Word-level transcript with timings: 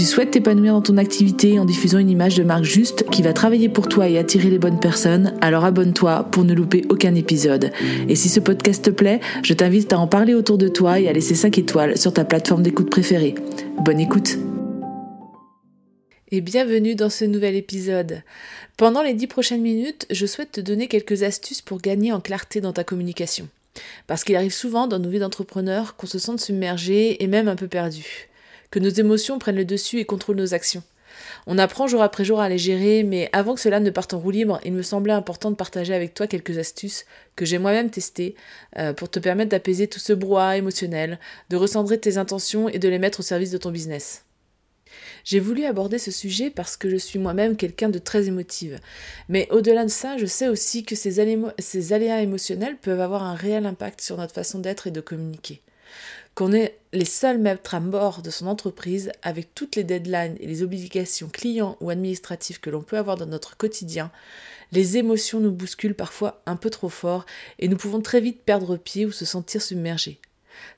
tu 0.00 0.06
souhaites 0.06 0.30
t'épanouir 0.30 0.72
dans 0.72 0.80
ton 0.80 0.96
activité 0.96 1.58
en 1.58 1.66
diffusant 1.66 1.98
une 1.98 2.08
image 2.08 2.34
de 2.34 2.42
marque 2.42 2.64
juste 2.64 3.04
qui 3.10 3.20
va 3.20 3.34
travailler 3.34 3.68
pour 3.68 3.86
toi 3.86 4.08
et 4.08 4.16
attirer 4.16 4.48
les 4.48 4.58
bonnes 4.58 4.80
personnes, 4.80 5.34
alors 5.42 5.66
abonne-toi 5.66 6.26
pour 6.30 6.42
ne 6.42 6.54
louper 6.54 6.86
aucun 6.88 7.14
épisode. 7.14 7.70
Et 8.08 8.16
si 8.16 8.30
ce 8.30 8.40
podcast 8.40 8.82
te 8.82 8.88
plaît, 8.88 9.20
je 9.42 9.52
t'invite 9.52 9.92
à 9.92 9.98
en 9.98 10.06
parler 10.06 10.32
autour 10.32 10.56
de 10.56 10.68
toi 10.68 10.98
et 10.98 11.06
à 11.06 11.12
laisser 11.12 11.34
5 11.34 11.58
étoiles 11.58 11.98
sur 11.98 12.14
ta 12.14 12.24
plateforme 12.24 12.62
d'écoute 12.62 12.88
préférée. 12.88 13.34
Bonne 13.84 14.00
écoute 14.00 14.38
et 16.32 16.40
bienvenue 16.40 16.94
dans 16.94 17.10
ce 17.10 17.26
nouvel 17.26 17.54
épisode. 17.54 18.22
Pendant 18.78 19.02
les 19.02 19.12
10 19.12 19.26
prochaines 19.26 19.60
minutes, 19.60 20.06
je 20.10 20.24
souhaite 20.24 20.52
te 20.52 20.60
donner 20.62 20.86
quelques 20.86 21.24
astuces 21.24 21.60
pour 21.60 21.82
gagner 21.82 22.12
en 22.12 22.20
clarté 22.20 22.62
dans 22.62 22.72
ta 22.72 22.84
communication. 22.84 23.48
Parce 24.06 24.24
qu'il 24.24 24.36
arrive 24.36 24.54
souvent 24.54 24.86
dans 24.86 24.98
nos 24.98 25.10
vies 25.10 25.18
d'entrepreneurs 25.18 25.96
qu'on 25.96 26.06
se 26.06 26.18
sente 26.18 26.40
submergé 26.40 27.22
et 27.22 27.26
même 27.26 27.48
un 27.48 27.56
peu 27.56 27.68
perdu 27.68 28.29
que 28.70 28.78
nos 28.78 28.90
émotions 28.90 29.38
prennent 29.38 29.56
le 29.56 29.64
dessus 29.64 29.98
et 29.98 30.04
contrôlent 30.04 30.36
nos 30.36 30.54
actions. 30.54 30.82
On 31.46 31.58
apprend 31.58 31.86
jour 31.86 32.02
après 32.02 32.24
jour 32.24 32.40
à 32.40 32.48
les 32.48 32.58
gérer, 32.58 33.02
mais 33.02 33.28
avant 33.32 33.54
que 33.54 33.60
cela 33.60 33.80
ne 33.80 33.90
parte 33.90 34.14
en 34.14 34.18
roue 34.18 34.30
libre, 34.30 34.60
il 34.64 34.72
me 34.72 34.82
semblait 34.82 35.12
important 35.12 35.50
de 35.50 35.56
partager 35.56 35.94
avec 35.94 36.14
toi 36.14 36.26
quelques 36.26 36.58
astuces 36.58 37.06
que 37.36 37.44
j'ai 37.44 37.58
moi-même 37.58 37.90
testées 37.90 38.34
euh, 38.78 38.92
pour 38.92 39.10
te 39.10 39.18
permettre 39.18 39.50
d'apaiser 39.50 39.88
tout 39.88 39.98
ce 39.98 40.12
brouhaha 40.12 40.56
émotionnel, 40.56 41.18
de 41.48 41.56
recentrer 41.56 41.98
tes 41.98 42.18
intentions 42.18 42.68
et 42.68 42.78
de 42.78 42.88
les 42.88 42.98
mettre 42.98 43.20
au 43.20 43.24
service 43.24 43.50
de 43.50 43.58
ton 43.58 43.70
business. 43.70 44.24
J'ai 45.24 45.40
voulu 45.40 45.64
aborder 45.64 45.98
ce 45.98 46.10
sujet 46.10 46.50
parce 46.50 46.76
que 46.76 46.88
je 46.88 46.96
suis 46.96 47.18
moi-même 47.18 47.56
quelqu'un 47.56 47.90
de 47.90 47.98
très 47.98 48.26
émotive. 48.26 48.80
Mais 49.28 49.46
au-delà 49.50 49.84
de 49.84 49.90
ça, 49.90 50.16
je 50.16 50.26
sais 50.26 50.48
aussi 50.48 50.84
que 50.84 50.96
ces, 50.96 51.24
ces 51.58 51.92
aléas 51.92 52.22
émotionnels 52.22 52.76
peuvent 52.76 53.00
avoir 53.00 53.22
un 53.22 53.34
réel 53.34 53.66
impact 53.66 54.00
sur 54.00 54.16
notre 54.16 54.34
façon 54.34 54.58
d'être 54.58 54.86
et 54.86 54.90
de 54.90 55.00
communiquer 55.00 55.60
qu'on 56.34 56.52
est 56.52 56.78
les 56.92 57.04
seuls 57.04 57.38
maîtres 57.38 57.74
à 57.74 57.80
bord 57.80 58.22
de 58.22 58.30
son 58.30 58.46
entreprise 58.46 59.12
avec 59.22 59.54
toutes 59.54 59.76
les 59.76 59.84
deadlines 59.84 60.36
et 60.40 60.46
les 60.46 60.62
obligations 60.62 61.28
clients 61.28 61.76
ou 61.80 61.90
administratives 61.90 62.60
que 62.60 62.70
l'on 62.70 62.82
peut 62.82 62.98
avoir 62.98 63.16
dans 63.16 63.26
notre 63.26 63.56
quotidien, 63.56 64.10
les 64.72 64.96
émotions 64.96 65.40
nous 65.40 65.52
bousculent 65.52 65.94
parfois 65.94 66.42
un 66.46 66.56
peu 66.56 66.70
trop 66.70 66.88
fort 66.88 67.26
et 67.58 67.68
nous 67.68 67.76
pouvons 67.76 68.00
très 68.00 68.20
vite 68.20 68.42
perdre 68.42 68.76
pied 68.76 69.06
ou 69.06 69.12
se 69.12 69.24
sentir 69.24 69.60
submergés. 69.62 70.20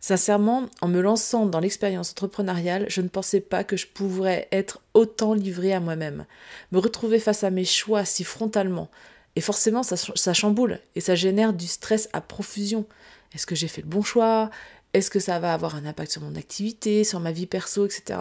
Sincèrement, 0.00 0.68
en 0.80 0.88
me 0.88 1.00
lançant 1.00 1.46
dans 1.46 1.60
l'expérience 1.60 2.10
entrepreneuriale, 2.10 2.86
je 2.88 3.00
ne 3.00 3.08
pensais 3.08 3.40
pas 3.40 3.64
que 3.64 3.76
je 3.76 3.86
pourrais 3.86 4.48
être 4.52 4.80
autant 4.94 5.34
livré 5.34 5.72
à 5.72 5.80
moi-même, 5.80 6.26
me 6.72 6.78
retrouver 6.78 7.18
face 7.18 7.44
à 7.44 7.50
mes 7.50 7.64
choix 7.64 8.04
si 8.04 8.24
frontalement. 8.24 8.90
Et 9.34 9.40
forcément, 9.40 9.82
ça, 9.82 9.96
ça 9.96 10.34
chamboule 10.34 10.78
et 10.94 11.00
ça 11.00 11.14
génère 11.14 11.52
du 11.52 11.66
stress 11.66 12.08
à 12.12 12.20
profusion. 12.20 12.86
Est-ce 13.34 13.46
que 13.46 13.54
j'ai 13.54 13.68
fait 13.68 13.82
le 13.82 13.88
bon 13.88 14.02
choix? 14.02 14.50
Est-ce 14.94 15.10
que 15.10 15.20
ça 15.20 15.38
va 15.38 15.52
avoir 15.52 15.74
un 15.74 15.86
impact 15.86 16.12
sur 16.12 16.22
mon 16.22 16.36
activité, 16.36 17.04
sur 17.04 17.20
ma 17.20 17.32
vie 17.32 17.46
perso, 17.46 17.86
etc. 17.86 18.20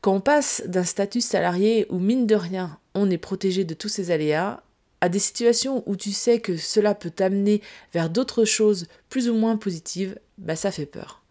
Quand 0.00 0.14
on 0.14 0.20
passe 0.20 0.62
d'un 0.66 0.84
statut 0.84 1.20
salarié 1.20 1.86
où, 1.90 1.98
mine 1.98 2.26
de 2.26 2.34
rien, 2.34 2.78
on 2.94 3.10
est 3.10 3.18
protégé 3.18 3.64
de 3.64 3.74
tous 3.74 3.88
ces 3.88 4.10
aléas, 4.10 4.62
à 5.00 5.08
des 5.08 5.18
situations 5.18 5.82
où 5.86 5.96
tu 5.96 6.12
sais 6.12 6.40
que 6.40 6.56
cela 6.56 6.94
peut 6.94 7.10
t'amener 7.10 7.62
vers 7.92 8.10
d'autres 8.10 8.44
choses 8.44 8.86
plus 9.08 9.28
ou 9.28 9.34
moins 9.34 9.56
positives, 9.56 10.18
bah 10.38 10.56
ça 10.56 10.70
fait 10.70 10.86
peur. 10.86 11.22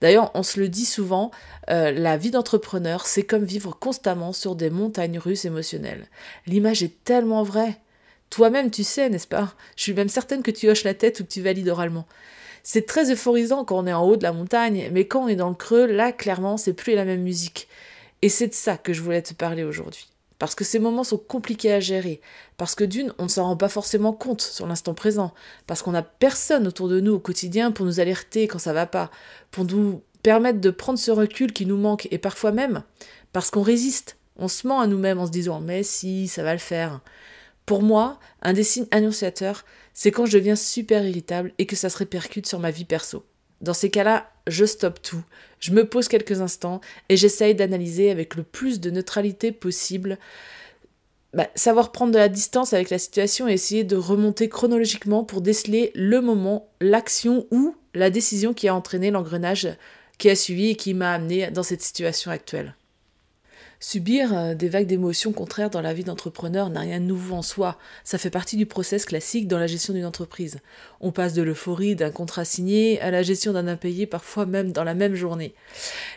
D'ailleurs, 0.00 0.30
on 0.34 0.44
se 0.44 0.60
le 0.60 0.68
dit 0.68 0.84
souvent, 0.84 1.32
euh, 1.70 1.90
la 1.90 2.16
vie 2.16 2.30
d'entrepreneur, 2.30 3.06
c'est 3.06 3.24
comme 3.24 3.44
vivre 3.44 3.76
constamment 3.76 4.32
sur 4.32 4.54
des 4.54 4.70
montagnes 4.70 5.18
russes 5.18 5.44
émotionnelles. 5.44 6.06
L'image 6.46 6.82
est 6.84 7.02
tellement 7.04 7.42
vraie. 7.42 7.80
Toi-même, 8.30 8.70
tu 8.70 8.84
sais, 8.84 9.08
n'est-ce 9.10 9.26
pas? 9.26 9.54
Je 9.74 9.82
suis 9.82 9.94
même 9.94 10.08
certaine 10.08 10.42
que 10.42 10.50
tu 10.50 10.68
hoches 10.68 10.84
la 10.84 10.94
tête 10.94 11.18
ou 11.18 11.24
que 11.24 11.30
tu 11.30 11.42
valides 11.42 11.68
oralement. 11.68 12.06
C'est 12.70 12.84
très 12.84 13.10
euphorisant 13.10 13.64
quand 13.64 13.78
on 13.78 13.86
est 13.86 13.94
en 13.94 14.04
haut 14.04 14.18
de 14.18 14.22
la 14.22 14.34
montagne, 14.34 14.90
mais 14.92 15.06
quand 15.06 15.24
on 15.24 15.28
est 15.28 15.36
dans 15.36 15.48
le 15.48 15.54
creux, 15.54 15.86
là, 15.86 16.12
clairement, 16.12 16.58
c'est 16.58 16.74
plus 16.74 16.94
la 16.94 17.06
même 17.06 17.22
musique. 17.22 17.66
Et 18.20 18.28
c'est 18.28 18.48
de 18.48 18.52
ça 18.52 18.76
que 18.76 18.92
je 18.92 19.00
voulais 19.00 19.22
te 19.22 19.32
parler 19.32 19.64
aujourd'hui. 19.64 20.10
Parce 20.38 20.54
que 20.54 20.64
ces 20.64 20.78
moments 20.78 21.02
sont 21.02 21.16
compliqués 21.16 21.72
à 21.72 21.80
gérer. 21.80 22.20
Parce 22.58 22.74
que 22.74 22.84
d'une, 22.84 23.14
on 23.16 23.22
ne 23.22 23.28
s'en 23.28 23.44
rend 23.44 23.56
pas 23.56 23.70
forcément 23.70 24.12
compte 24.12 24.42
sur 24.42 24.66
l'instant 24.66 24.92
présent. 24.92 25.32
Parce 25.66 25.80
qu'on 25.80 25.92
n'a 25.92 26.02
personne 26.02 26.66
autour 26.66 26.90
de 26.90 27.00
nous 27.00 27.14
au 27.14 27.18
quotidien 27.18 27.72
pour 27.72 27.86
nous 27.86 28.00
alerter 28.00 28.48
quand 28.48 28.58
ça 28.58 28.74
va 28.74 28.84
pas. 28.84 29.10
Pour 29.50 29.64
nous 29.64 30.02
permettre 30.22 30.60
de 30.60 30.68
prendre 30.68 30.98
ce 30.98 31.10
recul 31.10 31.54
qui 31.54 31.64
nous 31.64 31.78
manque. 31.78 32.06
Et 32.10 32.18
parfois 32.18 32.52
même, 32.52 32.82
parce 33.32 33.50
qu'on 33.50 33.62
résiste. 33.62 34.18
On 34.36 34.46
se 34.46 34.66
ment 34.66 34.80
à 34.80 34.86
nous-mêmes 34.86 35.20
en 35.20 35.26
se 35.26 35.32
disant, 35.32 35.60
mais 35.60 35.82
si, 35.82 36.28
ça 36.28 36.42
va 36.42 36.52
le 36.52 36.58
faire. 36.58 37.00
Pour 37.68 37.82
moi, 37.82 38.18
un 38.40 38.54
des 38.54 38.64
signes 38.64 38.86
annonciateurs, 38.92 39.66
c'est 39.92 40.10
quand 40.10 40.24
je 40.24 40.38
deviens 40.38 40.56
super 40.56 41.06
irritable 41.06 41.52
et 41.58 41.66
que 41.66 41.76
ça 41.76 41.90
se 41.90 41.98
répercute 41.98 42.46
sur 42.46 42.60
ma 42.60 42.70
vie 42.70 42.86
perso. 42.86 43.26
Dans 43.60 43.74
ces 43.74 43.90
cas-là, 43.90 44.30
je 44.46 44.64
stoppe 44.64 45.02
tout, 45.02 45.22
je 45.60 45.72
me 45.72 45.86
pose 45.86 46.08
quelques 46.08 46.40
instants 46.40 46.80
et 47.10 47.18
j'essaye 47.18 47.54
d'analyser 47.54 48.10
avec 48.10 48.36
le 48.36 48.42
plus 48.42 48.80
de 48.80 48.88
neutralité 48.88 49.52
possible, 49.52 50.16
bah, 51.34 51.48
savoir 51.56 51.92
prendre 51.92 52.10
de 52.10 52.18
la 52.18 52.30
distance 52.30 52.72
avec 52.72 52.88
la 52.88 52.98
situation 52.98 53.46
et 53.48 53.52
essayer 53.52 53.84
de 53.84 53.96
remonter 53.96 54.48
chronologiquement 54.48 55.22
pour 55.22 55.42
déceler 55.42 55.92
le 55.94 56.22
moment, 56.22 56.70
l'action 56.80 57.46
ou 57.50 57.76
la 57.92 58.08
décision 58.08 58.54
qui 58.54 58.68
a 58.68 58.74
entraîné 58.74 59.10
l'engrenage 59.10 59.68
qui 60.16 60.30
a 60.30 60.36
suivi 60.36 60.70
et 60.70 60.74
qui 60.74 60.94
m'a 60.94 61.12
amené 61.12 61.50
dans 61.50 61.62
cette 61.62 61.82
situation 61.82 62.30
actuelle. 62.30 62.77
Subir 63.80 64.36
euh, 64.36 64.54
des 64.54 64.68
vagues 64.68 64.88
d'émotions 64.88 65.32
contraires 65.32 65.70
dans 65.70 65.80
la 65.80 65.94
vie 65.94 66.02
d'entrepreneur 66.02 66.68
n'a 66.68 66.80
rien 66.80 66.98
de 66.98 67.04
nouveau 67.04 67.36
en 67.36 67.42
soi. 67.42 67.78
Ça 68.02 68.18
fait 68.18 68.30
partie 68.30 68.56
du 68.56 68.66
process 68.66 69.04
classique 69.04 69.46
dans 69.46 69.58
la 69.58 69.68
gestion 69.68 69.94
d'une 69.94 70.04
entreprise. 70.04 70.58
On 71.00 71.12
passe 71.12 71.32
de 71.32 71.42
l'euphorie 71.42 71.94
d'un 71.94 72.10
contrat 72.10 72.44
signé 72.44 73.00
à 73.00 73.12
la 73.12 73.22
gestion 73.22 73.52
d'un 73.52 73.68
impayé, 73.68 74.06
parfois 74.06 74.46
même 74.46 74.72
dans 74.72 74.82
la 74.82 74.94
même 74.94 75.14
journée. 75.14 75.54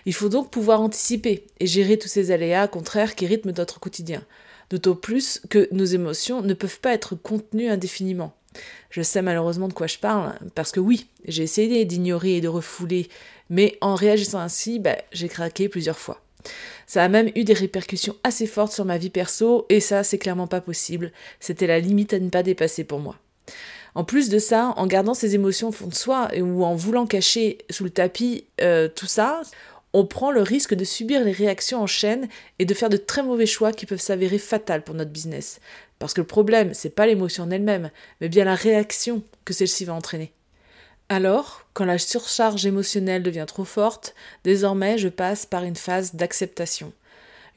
Il 0.07 0.13
faut 0.15 0.29
donc 0.29 0.49
pouvoir 0.49 0.81
anticiper 0.81 1.45
et 1.59 1.67
gérer 1.67 1.99
tous 1.99 2.07
ces 2.07 2.31
aléas 2.31 2.67
contraires 2.67 3.13
qui 3.13 3.27
rythment 3.27 3.53
notre 3.55 3.79
quotidien. 3.79 4.23
D'autant 4.71 4.95
plus 4.95 5.41
que 5.49 5.67
nos 5.71 5.85
émotions 5.85 6.41
ne 6.41 6.55
peuvent 6.55 6.79
pas 6.79 6.93
être 6.93 7.15
contenues 7.15 7.69
indéfiniment. 7.69 8.33
Je 8.89 9.03
sais 9.03 9.21
malheureusement 9.21 9.67
de 9.67 9.73
quoi 9.73 9.87
je 9.87 9.99
parle, 9.99 10.33
parce 10.55 10.71
que 10.71 10.79
oui, 10.79 11.07
j'ai 11.25 11.43
essayé 11.43 11.85
d'ignorer 11.85 12.37
et 12.37 12.41
de 12.41 12.47
refouler, 12.47 13.07
mais 13.49 13.77
en 13.81 13.95
réagissant 13.95 14.39
ainsi, 14.39 14.79
bah, 14.79 14.97
j'ai 15.11 15.29
craqué 15.29 15.69
plusieurs 15.69 15.99
fois. 15.99 16.21
Ça 16.87 17.03
a 17.03 17.07
même 17.07 17.29
eu 17.35 17.43
des 17.43 17.53
répercussions 17.53 18.15
assez 18.23 18.47
fortes 18.47 18.73
sur 18.73 18.85
ma 18.85 18.97
vie 18.97 19.09
perso, 19.09 19.65
et 19.69 19.79
ça, 19.79 20.03
c'est 20.03 20.17
clairement 20.17 20.47
pas 20.47 20.61
possible. 20.61 21.11
C'était 21.39 21.67
la 21.67 21.79
limite 21.79 22.13
à 22.13 22.19
ne 22.19 22.29
pas 22.29 22.43
dépasser 22.43 22.83
pour 22.83 22.99
moi. 22.99 23.17
En 23.95 24.03
plus 24.03 24.29
de 24.29 24.39
ça, 24.39 24.73
en 24.77 24.87
gardant 24.87 25.13
ses 25.13 25.35
émotions 25.35 25.69
au 25.69 25.71
fond 25.71 25.87
de 25.87 25.95
soi 25.95 26.29
ou 26.39 26.63
en 26.63 26.75
voulant 26.75 27.05
cacher 27.05 27.57
sous 27.69 27.83
le 27.83 27.89
tapis 27.89 28.45
euh, 28.61 28.87
tout 28.87 29.05
ça, 29.05 29.41
on 29.93 30.05
prend 30.05 30.31
le 30.31 30.41
risque 30.41 30.73
de 30.73 30.85
subir 30.85 31.23
les 31.23 31.33
réactions 31.33 31.81
en 31.81 31.87
chaîne 31.87 32.29
et 32.59 32.65
de 32.65 32.73
faire 32.73 32.89
de 32.89 32.97
très 32.97 33.23
mauvais 33.23 33.45
choix 33.45 33.73
qui 33.73 33.85
peuvent 33.85 33.99
s'avérer 33.99 34.37
fatals 34.37 34.83
pour 34.83 34.95
notre 34.95 35.11
business. 35.11 35.59
Parce 35.99 36.13
que 36.13 36.21
le 36.21 36.27
problème, 36.27 36.73
c'est 36.73 36.95
pas 36.95 37.05
l'émotion 37.05 37.43
en 37.43 37.51
elle-même, 37.51 37.91
mais 38.21 38.29
bien 38.29 38.45
la 38.45 38.55
réaction 38.55 39.23
que 39.43 39.53
celle-ci 39.53 39.85
va 39.85 39.93
entraîner. 39.93 40.31
Alors, 41.13 41.65
quand 41.73 41.83
la 41.83 41.97
surcharge 41.97 42.65
émotionnelle 42.65 43.21
devient 43.21 43.43
trop 43.45 43.65
forte, 43.65 44.15
désormais 44.45 44.97
je 44.97 45.09
passe 45.09 45.45
par 45.45 45.65
une 45.65 45.75
phase 45.75 46.15
d'acceptation. 46.15 46.93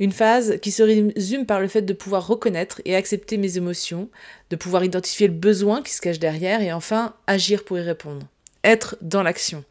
Une 0.00 0.10
phase 0.10 0.58
qui 0.60 0.72
se 0.72 0.82
résume 0.82 1.46
par 1.46 1.60
le 1.60 1.68
fait 1.68 1.82
de 1.82 1.92
pouvoir 1.92 2.26
reconnaître 2.26 2.82
et 2.84 2.96
accepter 2.96 3.36
mes 3.36 3.56
émotions, 3.56 4.08
de 4.50 4.56
pouvoir 4.56 4.82
identifier 4.82 5.28
le 5.28 5.34
besoin 5.34 5.82
qui 5.82 5.92
se 5.92 6.00
cache 6.00 6.18
derrière 6.18 6.62
et 6.62 6.72
enfin 6.72 7.14
agir 7.28 7.64
pour 7.64 7.78
y 7.78 7.80
répondre. 7.80 8.26
Être 8.64 8.96
dans 9.00 9.22
l'action. 9.22 9.62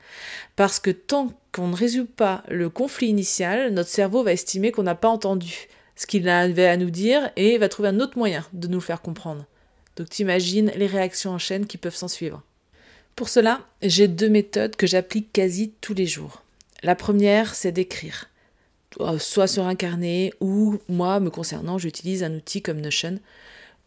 Parce 0.55 0.79
que 0.79 0.91
tant 0.91 1.33
qu'on 1.51 1.67
ne 1.67 1.75
résout 1.75 2.05
pas 2.05 2.45
le 2.47 2.69
conflit 2.69 3.07
initial, 3.07 3.73
notre 3.73 3.89
cerveau 3.89 4.23
va 4.23 4.31
estimer 4.31 4.71
qu'on 4.71 4.83
n'a 4.83 4.95
pas 4.95 5.09
entendu 5.09 5.67
ce 5.97 6.07
qu'il 6.07 6.29
avait 6.29 6.67
à 6.67 6.77
nous 6.77 6.89
dire 6.89 7.31
et 7.35 7.57
va 7.57 7.67
trouver 7.67 7.89
un 7.89 7.99
autre 7.99 8.17
moyen 8.17 8.45
de 8.53 8.69
nous 8.69 8.77
le 8.77 8.81
faire 8.81 9.01
comprendre. 9.01 9.45
Donc 9.97 10.07
t'imagines 10.07 10.71
les 10.77 10.87
réactions 10.87 11.31
en 11.31 11.37
chaîne 11.37 11.65
qui 11.65 11.77
peuvent 11.77 11.93
s'en 11.93 12.07
suivre. 12.07 12.43
Pour 13.15 13.29
cela, 13.29 13.61
j'ai 13.81 14.07
deux 14.07 14.29
méthodes 14.29 14.75
que 14.75 14.87
j'applique 14.87 15.31
quasi 15.31 15.71
tous 15.81 15.93
les 15.93 16.07
jours. 16.07 16.41
La 16.81 16.95
première, 16.95 17.53
c'est 17.53 17.71
d'écrire. 17.71 18.29
euh, 18.99 19.19
soit 19.19 19.47
sur 19.47 19.65
un 19.65 19.75
carnet, 19.75 20.33
ou 20.41 20.79
moi, 20.89 21.19
me 21.19 21.29
concernant, 21.29 21.77
j'utilise 21.77 22.23
un 22.23 22.33
outil 22.33 22.61
comme 22.61 22.81
Notion, 22.81 23.19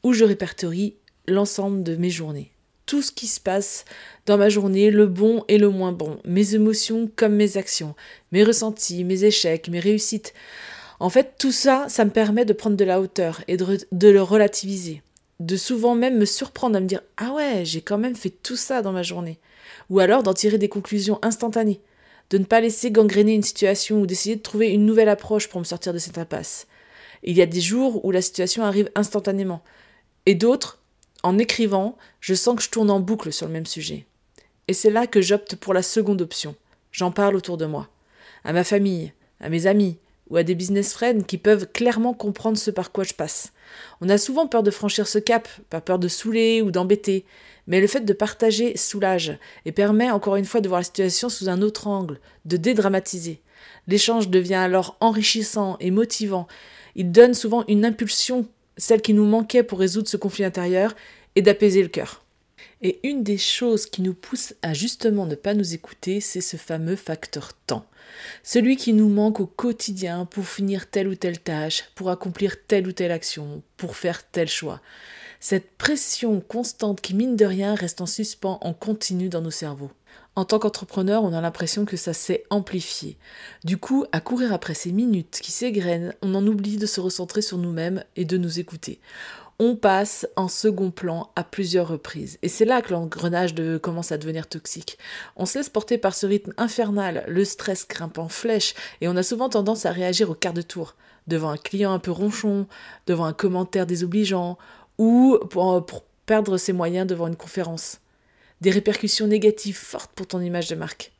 où 0.02 0.12
je 0.12 0.24
répertorie 0.24 0.94
l'ensemble 1.26 1.82
de 1.82 1.96
mes 1.96 2.10
journées. 2.10 2.50
Tout 2.86 3.02
ce 3.02 3.10
qui 3.10 3.26
se 3.26 3.40
passe 3.40 3.84
dans 4.26 4.38
ma 4.38 4.48
journée, 4.48 4.92
le 4.92 5.06
bon 5.06 5.44
et 5.48 5.58
le 5.58 5.70
moins 5.70 5.90
bon, 5.92 6.20
mes 6.24 6.54
émotions 6.54 7.10
comme 7.16 7.34
mes 7.34 7.56
actions, 7.56 7.96
mes 8.30 8.44
ressentis, 8.44 9.02
mes 9.02 9.24
échecs, 9.24 9.68
mes 9.68 9.80
réussites. 9.80 10.34
En 11.00 11.10
fait, 11.10 11.34
tout 11.36 11.52
ça, 11.52 11.86
ça 11.88 12.04
me 12.04 12.10
permet 12.10 12.44
de 12.44 12.52
prendre 12.52 12.76
de 12.76 12.84
la 12.84 13.00
hauteur 13.00 13.42
et 13.48 13.56
de, 13.56 13.78
de 13.90 14.08
le 14.08 14.22
relativiser. 14.22 15.02
De 15.40 15.56
souvent 15.56 15.94
même 15.94 16.18
me 16.18 16.24
surprendre 16.24 16.76
à 16.76 16.80
me 16.80 16.86
dire 16.86 17.02
Ah 17.16 17.32
ouais, 17.32 17.64
j'ai 17.64 17.82
quand 17.82 17.98
même 17.98 18.16
fait 18.16 18.30
tout 18.30 18.56
ça 18.56 18.82
dans 18.82 18.92
ma 18.92 19.02
journée. 19.02 19.38
Ou 19.90 20.00
alors 20.00 20.22
d'en 20.22 20.34
tirer 20.34 20.58
des 20.58 20.68
conclusions 20.68 21.18
instantanées 21.22 21.80
de 22.30 22.38
ne 22.38 22.44
pas 22.44 22.60
laisser 22.60 22.90
gangréner 22.90 23.34
une 23.34 23.42
situation 23.42 24.00
ou 24.00 24.06
d'essayer 24.06 24.36
de 24.36 24.42
trouver 24.42 24.70
une 24.70 24.86
nouvelle 24.86 25.08
approche 25.08 25.48
pour 25.48 25.60
me 25.60 25.64
sortir 25.64 25.92
de 25.92 25.98
cette 25.98 26.18
impasse. 26.18 26.66
Il 27.22 27.36
y 27.36 27.42
a 27.42 27.46
des 27.46 27.60
jours 27.60 28.04
où 28.04 28.10
la 28.10 28.22
situation 28.22 28.64
arrive 28.64 28.90
instantanément, 28.94 29.62
et 30.26 30.34
d'autres, 30.34 30.80
en 31.22 31.38
écrivant, 31.38 31.96
je 32.20 32.34
sens 32.34 32.56
que 32.56 32.62
je 32.62 32.70
tourne 32.70 32.90
en 32.90 33.00
boucle 33.00 33.32
sur 33.32 33.46
le 33.46 33.52
même 33.52 33.66
sujet. 33.66 34.06
Et 34.68 34.72
c'est 34.72 34.90
là 34.90 35.06
que 35.06 35.20
j'opte 35.20 35.56
pour 35.56 35.72
la 35.72 35.82
seconde 35.82 36.20
option. 36.20 36.56
J'en 36.92 37.10
parle 37.10 37.36
autour 37.36 37.56
de 37.56 37.66
moi, 37.66 37.88
à 38.44 38.52
ma 38.52 38.64
famille, 38.64 39.12
à 39.40 39.48
mes 39.48 39.66
amis, 39.66 39.98
ou 40.28 40.36
à 40.36 40.42
des 40.42 40.56
business 40.56 40.92
friends 40.92 41.22
qui 41.22 41.38
peuvent 41.38 41.68
clairement 41.72 42.14
comprendre 42.14 42.58
ce 42.58 42.72
par 42.72 42.90
quoi 42.90 43.04
je 43.04 43.14
passe. 43.14 43.52
On 44.00 44.08
a 44.08 44.18
souvent 44.18 44.46
peur 44.46 44.62
de 44.62 44.70
franchir 44.70 45.06
ce 45.06 45.18
cap, 45.18 45.48
pas 45.70 45.80
peur 45.80 45.98
de 45.98 46.08
saouler 46.08 46.62
ou 46.62 46.70
d'embêter, 46.70 47.24
mais 47.66 47.80
le 47.80 47.86
fait 47.86 48.00
de 48.00 48.12
partager 48.12 48.76
soulage 48.76 49.38
et 49.64 49.72
permet 49.72 50.10
encore 50.10 50.36
une 50.36 50.44
fois 50.44 50.60
de 50.60 50.68
voir 50.68 50.80
la 50.80 50.84
situation 50.84 51.28
sous 51.28 51.48
un 51.48 51.62
autre 51.62 51.86
angle, 51.86 52.20
de 52.44 52.56
dédramatiser. 52.56 53.40
L'échange 53.88 54.28
devient 54.28 54.54
alors 54.54 54.96
enrichissant 55.00 55.76
et 55.80 55.90
motivant. 55.90 56.46
Il 56.94 57.12
donne 57.12 57.34
souvent 57.34 57.64
une 57.68 57.84
impulsion, 57.84 58.46
celle 58.76 59.02
qui 59.02 59.14
nous 59.14 59.26
manquait 59.26 59.62
pour 59.62 59.78
résoudre 59.78 60.08
ce 60.08 60.16
conflit 60.16 60.44
intérieur, 60.44 60.94
et 61.34 61.42
d'apaiser 61.42 61.82
le 61.82 61.88
cœur. 61.88 62.25
Et 62.86 63.00
une 63.02 63.24
des 63.24 63.36
choses 63.36 63.86
qui 63.86 64.00
nous 64.00 64.14
pousse 64.14 64.54
à 64.62 64.72
justement 64.72 65.26
ne 65.26 65.34
pas 65.34 65.54
nous 65.54 65.74
écouter, 65.74 66.20
c'est 66.20 66.40
ce 66.40 66.56
fameux 66.56 66.94
facteur 66.94 67.52
temps. 67.66 67.84
Celui 68.44 68.76
qui 68.76 68.92
nous 68.92 69.08
manque 69.08 69.40
au 69.40 69.46
quotidien 69.46 70.24
pour 70.24 70.46
finir 70.46 70.88
telle 70.88 71.08
ou 71.08 71.16
telle 71.16 71.40
tâche, 71.40 71.90
pour 71.96 72.10
accomplir 72.10 72.64
telle 72.68 72.86
ou 72.86 72.92
telle 72.92 73.10
action, 73.10 73.64
pour 73.76 73.96
faire 73.96 74.30
tel 74.30 74.46
choix. 74.46 74.80
Cette 75.40 75.76
pression 75.76 76.40
constante 76.40 77.00
qui, 77.00 77.14
mine 77.14 77.34
de 77.34 77.44
rien, 77.44 77.74
reste 77.74 78.00
en 78.00 78.06
suspens 78.06 78.60
en 78.60 78.72
continu 78.72 79.28
dans 79.28 79.42
nos 79.42 79.50
cerveaux. 79.50 79.90
En 80.36 80.44
tant 80.44 80.60
qu'entrepreneur, 80.60 81.24
on 81.24 81.32
a 81.32 81.40
l'impression 81.40 81.86
que 81.86 81.96
ça 81.96 82.12
s'est 82.12 82.44
amplifié. 82.50 83.16
Du 83.64 83.78
coup, 83.78 84.04
à 84.12 84.20
courir 84.20 84.52
après 84.52 84.74
ces 84.74 84.92
minutes 84.92 85.40
qui 85.42 85.50
s'égrènent, 85.50 86.14
on 86.22 86.36
en 86.36 86.46
oublie 86.46 86.76
de 86.76 86.86
se 86.86 87.00
recentrer 87.00 87.42
sur 87.42 87.58
nous-mêmes 87.58 88.04
et 88.14 88.24
de 88.24 88.36
nous 88.36 88.60
écouter. 88.60 89.00
On 89.58 89.74
passe 89.74 90.28
en 90.36 90.48
second 90.48 90.90
plan 90.90 91.30
à 91.34 91.42
plusieurs 91.42 91.88
reprises. 91.88 92.38
Et 92.42 92.48
c'est 92.48 92.66
là 92.66 92.82
que 92.82 92.92
l'engrenage 92.92 93.54
commence 93.80 94.12
à 94.12 94.18
devenir 94.18 94.48
toxique. 94.48 94.98
On 95.34 95.46
se 95.46 95.58
laisse 95.58 95.70
porter 95.70 95.96
par 95.96 96.14
ce 96.14 96.26
rythme 96.26 96.52
infernal, 96.58 97.24
le 97.26 97.44
stress 97.44 97.88
grimpe 97.88 98.18
en 98.18 98.28
flèche, 98.28 98.74
et 99.00 99.08
on 99.08 99.16
a 99.16 99.22
souvent 99.22 99.48
tendance 99.48 99.86
à 99.86 99.92
réagir 99.92 100.28
au 100.28 100.34
quart 100.34 100.52
de 100.52 100.60
tour. 100.60 100.94
Devant 101.26 101.48
un 101.48 101.56
client 101.56 101.92
un 101.92 101.98
peu 101.98 102.10
ronchon, 102.10 102.66
devant 103.06 103.24
un 103.24 103.32
commentaire 103.32 103.86
désobligeant, 103.86 104.58
ou 104.98 105.38
pour, 105.48 105.84
perdre 106.26 106.58
ses 106.58 106.72
moyens 106.72 107.06
devant 107.06 107.28
une 107.28 107.36
conférence. 107.36 108.00
Des 108.60 108.70
répercussions 108.70 109.26
négatives 109.26 109.76
fortes 109.76 110.12
pour 110.14 110.26
ton 110.26 110.40
image 110.40 110.68
de 110.68 110.74
marque. 110.74 111.12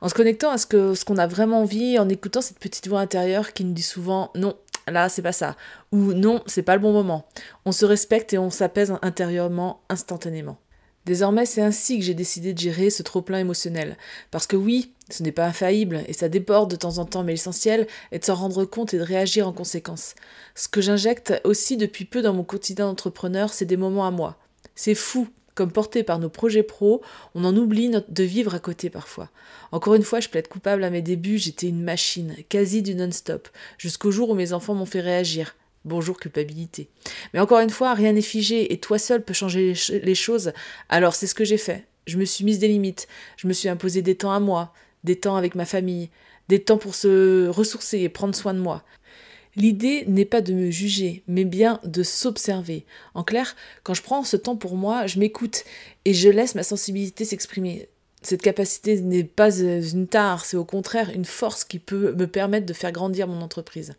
En 0.00 0.08
se 0.08 0.14
connectant 0.14 0.50
à 0.50 0.58
ce 0.58 0.66
qu'on 0.66 0.94
ce 0.94 1.04
qu'on 1.04 1.18
a 1.18 1.26
vraiment 1.26 1.60
envie, 1.60 1.98
en 1.98 2.08
écoutant 2.08 2.40
cette 2.40 2.58
petite 2.58 2.88
voix 2.88 3.00
intérieure 3.00 3.52
qui 3.52 3.64
nous 3.64 3.72
dit 3.72 3.82
souvent 3.82 4.30
non, 4.34 4.56
là 4.86 5.08
c'est 5.08 5.22
pas 5.22 5.32
ça, 5.32 5.56
ou 5.90 6.12
non, 6.12 6.42
c'est 6.46 6.62
pas 6.62 6.76
le 6.76 6.82
bon 6.82 6.92
moment. 6.92 7.26
On 7.64 7.72
se 7.72 7.84
respecte 7.84 8.32
et 8.32 8.38
on 8.38 8.50
s'apaise 8.50 8.94
intérieurement 9.02 9.80
instantanément. 9.88 10.58
Désormais, 11.04 11.46
c'est 11.46 11.62
ainsi 11.62 11.98
que 11.98 12.04
j'ai 12.04 12.14
décidé 12.14 12.54
de 12.54 12.58
gérer 12.60 12.88
ce 12.88 13.02
trop-plein 13.02 13.38
émotionnel. 13.38 13.96
Parce 14.30 14.46
que 14.46 14.54
oui, 14.54 14.92
ce 15.10 15.24
n'est 15.24 15.32
pas 15.32 15.46
infaillible, 15.46 16.04
et 16.06 16.12
ça 16.12 16.28
déborde 16.28 16.70
de 16.70 16.76
temps 16.76 16.98
en 16.98 17.04
temps, 17.04 17.24
mais 17.24 17.32
l'essentiel 17.32 17.88
est 18.12 18.20
de 18.20 18.24
s'en 18.24 18.36
rendre 18.36 18.64
compte 18.64 18.94
et 18.94 18.98
de 18.98 19.02
réagir 19.02 19.48
en 19.48 19.52
conséquence. 19.52 20.14
Ce 20.54 20.68
que 20.68 20.80
j'injecte 20.80 21.40
aussi 21.42 21.76
depuis 21.76 22.04
peu 22.04 22.22
dans 22.22 22.32
mon 22.32 22.44
quotidien 22.44 22.86
d'entrepreneur, 22.86 23.52
c'est 23.52 23.64
des 23.64 23.76
moments 23.76 24.06
à 24.06 24.12
moi. 24.12 24.38
C'est 24.76 24.94
fou, 24.94 25.28
comme 25.54 25.72
porté 25.72 26.02
par 26.02 26.18
nos 26.18 26.28
projets 26.28 26.62
pro, 26.62 27.02
on 27.34 27.44
en 27.44 27.56
oublie 27.56 27.90
de 27.90 28.22
vivre 28.24 28.54
à 28.54 28.58
côté 28.58 28.90
parfois. 28.90 29.30
Encore 29.70 29.94
une 29.94 30.02
fois, 30.02 30.20
je 30.20 30.28
plaide 30.28 30.48
coupable 30.48 30.84
à 30.84 30.90
mes 30.90 31.02
débuts, 31.02 31.38
j'étais 31.38 31.68
une 31.68 31.82
machine, 31.82 32.36
quasi 32.48 32.82
du 32.82 32.94
non-stop, 32.94 33.48
jusqu'au 33.78 34.10
jour 34.10 34.30
où 34.30 34.34
mes 34.34 34.52
enfants 34.52 34.74
m'ont 34.74 34.86
fait 34.86 35.00
réagir. 35.00 35.54
Bonjour 35.84 36.18
culpabilité. 36.18 36.88
Mais 37.34 37.40
encore 37.40 37.58
une 37.58 37.70
fois, 37.70 37.94
rien 37.94 38.12
n'est 38.12 38.22
figé 38.22 38.72
et 38.72 38.78
toi 38.78 38.98
seul 38.98 39.22
peux 39.22 39.34
changer 39.34 39.74
les 39.90 40.14
choses. 40.14 40.52
Alors 40.88 41.14
c'est 41.14 41.26
ce 41.26 41.34
que 41.34 41.44
j'ai 41.44 41.58
fait. 41.58 41.86
Je 42.06 42.18
me 42.18 42.24
suis 42.24 42.44
mise 42.44 42.60
des 42.60 42.68
limites. 42.68 43.08
Je 43.36 43.48
me 43.48 43.52
suis 43.52 43.68
imposé 43.68 44.00
des 44.00 44.14
temps 44.14 44.32
à 44.32 44.40
moi, 44.40 44.72
des 45.02 45.16
temps 45.16 45.36
avec 45.36 45.56
ma 45.56 45.64
famille, 45.64 46.10
des 46.48 46.62
temps 46.62 46.78
pour 46.78 46.94
se 46.94 47.48
ressourcer 47.48 47.98
et 47.98 48.08
prendre 48.08 48.34
soin 48.34 48.54
de 48.54 48.60
moi. 48.60 48.84
L'idée 49.54 50.04
n'est 50.06 50.24
pas 50.24 50.40
de 50.40 50.54
me 50.54 50.70
juger, 50.70 51.22
mais 51.28 51.44
bien 51.44 51.78
de 51.84 52.02
s'observer. 52.02 52.86
En 53.14 53.22
clair, 53.22 53.54
quand 53.82 53.92
je 53.92 54.02
prends 54.02 54.24
ce 54.24 54.38
temps 54.38 54.56
pour 54.56 54.76
moi, 54.76 55.06
je 55.06 55.18
m'écoute 55.18 55.64
et 56.06 56.14
je 56.14 56.30
laisse 56.30 56.54
ma 56.54 56.62
sensibilité 56.62 57.26
s'exprimer. 57.26 57.88
Cette 58.22 58.40
capacité 58.40 59.00
n'est 59.00 59.24
pas 59.24 59.58
une 59.58 60.06
tare, 60.06 60.44
c'est 60.44 60.56
au 60.56 60.64
contraire 60.64 61.10
une 61.10 61.24
force 61.24 61.64
qui 61.64 61.80
peut 61.80 62.14
me 62.14 62.26
permettre 62.26 62.66
de 62.66 62.72
faire 62.72 62.92
grandir 62.92 63.26
mon 63.26 63.42
entreprise. 63.42 63.94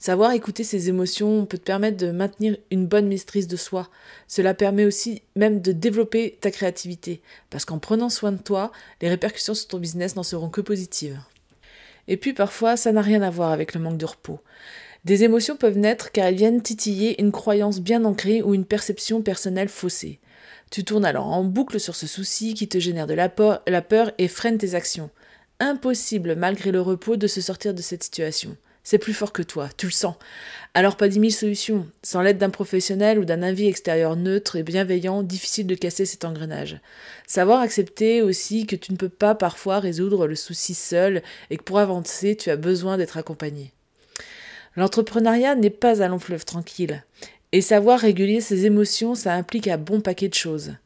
Savoir 0.00 0.32
écouter 0.32 0.64
ses 0.64 0.88
émotions 0.88 1.44
peut 1.44 1.58
te 1.58 1.64
permettre 1.64 1.98
de 1.98 2.10
maintenir 2.10 2.56
une 2.70 2.86
bonne 2.86 3.08
maîtrise 3.08 3.46
de 3.46 3.56
soi. 3.56 3.88
Cela 4.26 4.54
permet 4.54 4.84
aussi 4.84 5.22
même 5.36 5.60
de 5.60 5.72
développer 5.72 6.38
ta 6.40 6.50
créativité, 6.50 7.20
parce 7.50 7.64
qu'en 7.64 7.78
prenant 7.78 8.08
soin 8.08 8.32
de 8.32 8.42
toi, 8.42 8.72
les 9.02 9.08
répercussions 9.08 9.54
sur 9.54 9.68
ton 9.68 9.78
business 9.78 10.16
n'en 10.16 10.22
seront 10.22 10.48
que 10.48 10.60
positives. 10.60 11.20
Et 12.06 12.16
puis 12.16 12.32
parfois, 12.32 12.76
ça 12.76 12.90
n'a 12.90 13.02
rien 13.02 13.22
à 13.22 13.30
voir 13.30 13.52
avec 13.52 13.74
le 13.74 13.80
manque 13.80 13.98
de 13.98 14.06
repos. 14.06 14.40
Des 15.04 15.24
émotions 15.24 15.56
peuvent 15.56 15.78
naître 15.78 16.12
car 16.12 16.26
elles 16.26 16.34
viennent 16.34 16.62
titiller 16.62 17.20
une 17.20 17.32
croyance 17.32 17.80
bien 17.80 18.04
ancrée 18.04 18.42
ou 18.42 18.54
une 18.54 18.64
perception 18.64 19.22
personnelle 19.22 19.68
faussée. 19.68 20.20
Tu 20.70 20.84
tournes 20.84 21.04
alors 21.04 21.26
en 21.26 21.44
boucle 21.44 21.80
sur 21.80 21.94
ce 21.96 22.06
souci 22.06 22.54
qui 22.54 22.68
te 22.68 22.78
génère 22.78 23.06
de 23.06 23.14
la 23.14 23.28
peur, 23.28 23.62
et 24.18 24.28
freine 24.28 24.58
tes 24.58 24.74
actions. 24.74 25.10
Impossible, 25.60 26.36
malgré 26.36 26.72
le 26.72 26.80
repos, 26.80 27.16
de 27.16 27.26
se 27.26 27.40
sortir 27.40 27.74
de 27.74 27.82
cette 27.82 28.04
situation. 28.04 28.56
C'est 28.84 28.98
plus 28.98 29.12
fort 29.12 29.32
que 29.32 29.42
toi, 29.42 29.68
tu 29.76 29.86
le 29.86 29.92
sens. 29.92 30.14
Alors 30.72 30.96
pas 30.96 31.08
dix 31.08 31.20
mille 31.20 31.32
solutions. 31.32 31.86
Sans 32.02 32.22
l'aide 32.22 32.38
d'un 32.38 32.48
professionnel 32.48 33.18
ou 33.18 33.24
d'un 33.24 33.42
avis 33.42 33.66
extérieur 33.66 34.16
neutre 34.16 34.56
et 34.56 34.62
bienveillant, 34.62 35.22
difficile 35.22 35.66
de 35.66 35.74
casser 35.74 36.06
cet 36.06 36.24
engrenage. 36.24 36.80
Savoir 37.26 37.60
accepter 37.60 38.22
aussi 38.22 38.66
que 38.66 38.76
tu 38.76 38.92
ne 38.92 38.96
peux 38.96 39.08
pas 39.10 39.34
parfois 39.34 39.78
résoudre 39.78 40.26
le 40.26 40.36
souci 40.36 40.74
seul 40.74 41.22
et 41.50 41.56
que 41.56 41.64
pour 41.64 41.78
avancer, 41.78 42.36
tu 42.36 42.50
as 42.50 42.56
besoin 42.56 42.96
d'être 42.96 43.18
accompagné. 43.18 43.72
L'entrepreneuriat 44.78 45.56
n'est 45.56 45.70
pas 45.70 46.04
un 46.04 46.08
long 46.08 46.20
fleuve 46.20 46.44
tranquille. 46.44 47.02
Et 47.50 47.62
savoir 47.62 47.98
réguler 47.98 48.40
ses 48.40 48.64
émotions, 48.64 49.16
ça 49.16 49.34
implique 49.34 49.66
un 49.66 49.76
bon 49.76 50.00
paquet 50.00 50.28
de 50.28 50.34
choses. 50.34 50.76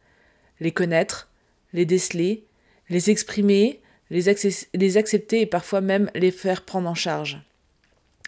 Les 0.61 0.73
connaître, 0.73 1.29
les 1.75 1.85
déceler, 1.85 2.47
les 2.89 3.11
exprimer, 3.11 3.83
les, 4.09 4.35
les 4.73 4.97
accepter 4.97 5.43
et 5.43 5.47
parfois 5.47 5.83
même 5.83 6.11
les 6.15 6.31
faire 6.31 6.65
prendre 6.65 6.89
en 6.89 6.95
charge. 6.95 7.43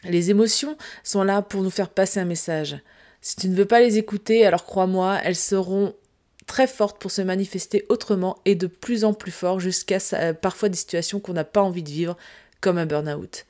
Les 0.04 0.28
émotions 0.28 0.76
sont 1.02 1.22
là 1.22 1.40
pour 1.40 1.62
nous 1.62 1.70
faire 1.70 1.88
passer 1.88 2.20
un 2.20 2.26
message. 2.26 2.76
Si 3.22 3.36
tu 3.36 3.48
ne 3.48 3.56
veux 3.56 3.64
pas 3.64 3.80
les 3.80 3.96
écouter, 3.96 4.44
alors 4.44 4.66
crois-moi, 4.66 5.18
elles 5.24 5.34
seront 5.34 5.94
très 6.46 6.66
fortes 6.66 7.00
pour 7.00 7.10
se 7.10 7.22
manifester 7.22 7.86
autrement 7.88 8.36
et 8.44 8.54
de 8.54 8.66
plus 8.66 9.02
en 9.02 9.14
plus 9.14 9.32
fort 9.32 9.60
jusqu'à 9.60 9.98
parfois 10.42 10.68
des 10.68 10.76
situations 10.76 11.20
qu'on 11.20 11.32
n'a 11.32 11.44
pas 11.44 11.62
envie 11.62 11.82
de 11.82 11.88
vivre, 11.88 12.18
comme 12.60 12.76
un 12.76 12.84
burn-out. 12.84 13.46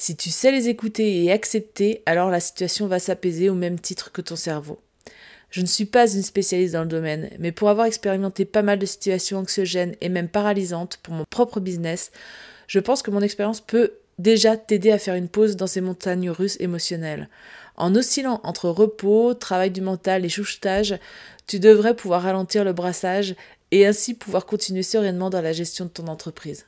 Si 0.00 0.14
tu 0.14 0.30
sais 0.30 0.52
les 0.52 0.68
écouter 0.68 1.24
et 1.24 1.32
accepter, 1.32 2.04
alors 2.06 2.30
la 2.30 2.38
situation 2.38 2.86
va 2.86 3.00
s'apaiser 3.00 3.50
au 3.50 3.54
même 3.54 3.80
titre 3.80 4.12
que 4.12 4.20
ton 4.20 4.36
cerveau. 4.36 4.78
Je 5.50 5.60
ne 5.60 5.66
suis 5.66 5.86
pas 5.86 6.08
une 6.08 6.22
spécialiste 6.22 6.74
dans 6.74 6.82
le 6.82 6.88
domaine, 6.88 7.30
mais 7.40 7.50
pour 7.50 7.68
avoir 7.68 7.88
expérimenté 7.88 8.44
pas 8.44 8.62
mal 8.62 8.78
de 8.78 8.86
situations 8.86 9.38
anxiogènes 9.38 9.96
et 10.00 10.08
même 10.08 10.28
paralysantes 10.28 11.00
pour 11.02 11.14
mon 11.14 11.24
propre 11.28 11.58
business, 11.58 12.12
je 12.68 12.78
pense 12.78 13.02
que 13.02 13.10
mon 13.10 13.22
expérience 13.22 13.60
peut 13.60 13.94
déjà 14.20 14.56
t'aider 14.56 14.92
à 14.92 14.98
faire 14.98 15.16
une 15.16 15.28
pause 15.28 15.56
dans 15.56 15.66
ces 15.66 15.80
montagnes 15.80 16.30
russes 16.30 16.60
émotionnelles. 16.60 17.28
En 17.74 17.96
oscillant 17.96 18.40
entre 18.44 18.68
repos, 18.68 19.34
travail 19.34 19.72
du 19.72 19.80
mental 19.80 20.24
et 20.24 20.28
chouchetage, 20.28 20.96
tu 21.48 21.58
devrais 21.58 21.96
pouvoir 21.96 22.22
ralentir 22.22 22.62
le 22.62 22.72
brassage 22.72 23.34
et 23.72 23.84
ainsi 23.84 24.14
pouvoir 24.14 24.46
continuer 24.46 24.84
sereinement 24.84 25.28
dans 25.28 25.42
la 25.42 25.52
gestion 25.52 25.86
de 25.86 25.90
ton 25.90 26.06
entreprise. 26.06 26.67